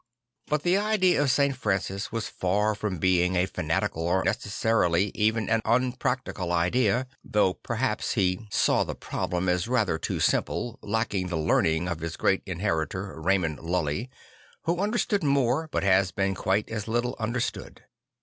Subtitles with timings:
[0.47, 1.55] But the idea of St.
[1.55, 8.13] Francis was far from being a fanatical or necessarily even an unpractical idea; though perhaps
[8.13, 8.65] he 14 2 St.
[8.65, 12.17] Francis of Assisi saw the problem as rather too simple, lacking the learning of his
[12.17, 14.09] great inheritor Raymond Lul1y,
[14.63, 17.83] who understood more but has been quite as Ii ttle understood.